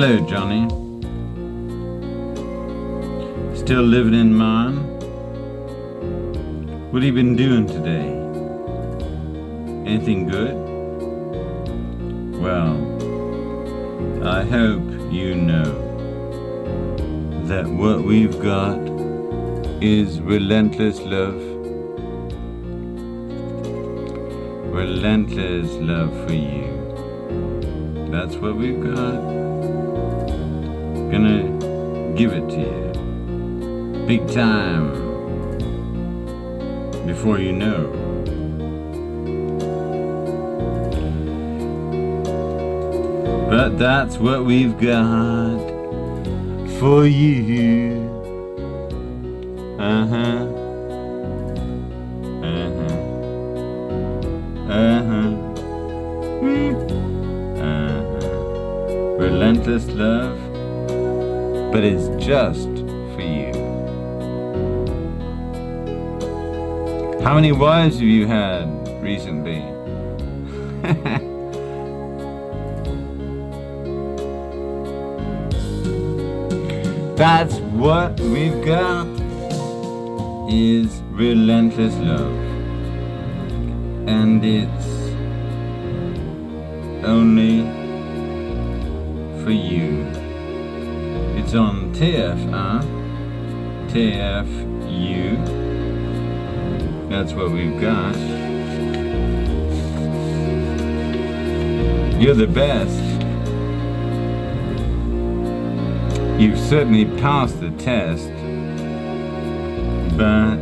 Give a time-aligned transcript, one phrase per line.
[0.00, 0.62] Hello, Johnny.
[3.58, 4.76] Still living in mine?
[6.92, 8.06] What have you been doing today?
[9.90, 10.54] Anything good?
[12.40, 12.76] Well,
[14.24, 15.72] I hope you know
[17.48, 18.78] that what we've got
[19.82, 21.42] is relentless love.
[24.72, 26.68] Relentless love for you.
[28.12, 29.47] That's what we've got.
[31.10, 32.92] Gonna give it to you.
[34.06, 34.92] Big time.
[37.06, 37.94] Before you know.
[43.50, 45.58] But that's what we've got
[46.78, 48.06] for you.
[49.78, 50.46] Uh huh.
[52.44, 52.94] Uh huh.
[54.68, 55.30] Uh huh.
[57.56, 59.16] Uh huh.
[59.18, 60.38] Relentless love,
[61.70, 62.68] but it's just
[63.14, 63.52] for you.
[67.22, 68.66] How many wives have you had
[69.02, 69.60] recently?
[77.16, 79.06] That's what we've got
[80.48, 82.32] is relentless love.
[84.08, 84.86] And it's
[87.04, 87.62] only
[89.42, 90.17] for you.
[91.48, 92.82] It's on TF, uh,
[93.90, 95.32] TFU.
[97.08, 98.14] That's what we've got.
[102.20, 103.00] You're the best.
[106.38, 108.28] You've certainly passed the test,
[110.18, 110.58] but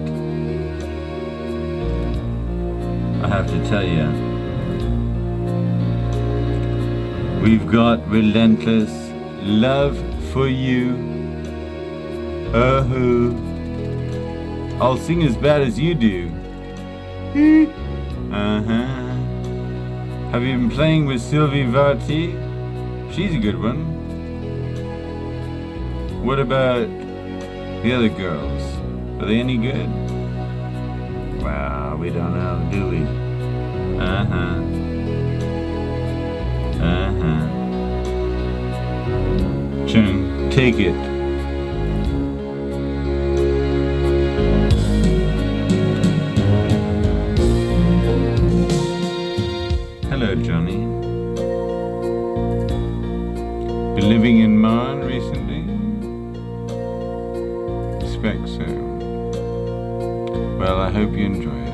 [3.25, 4.07] I have to tell you,
[7.43, 8.93] we've got relentless
[9.43, 10.93] love for you.
[12.53, 13.33] Oh,
[14.83, 16.29] I'll sing as bad as you do.
[18.31, 19.15] Uh huh.
[20.33, 23.11] Have you been playing with Sylvie Vartan?
[23.15, 23.81] She's a good one.
[26.23, 26.87] What about
[27.83, 28.63] the other girls?
[29.19, 29.89] Are they any good?
[31.43, 33.01] Well, we don't know, do we?
[33.99, 34.76] Uh huh.
[50.11, 50.79] Hello, Johnny.
[53.95, 55.63] Been living in Marne recently?
[58.05, 58.65] Expect so.
[60.59, 61.66] Well, I hope you enjoy it.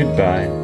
[0.00, 0.59] Goodbye.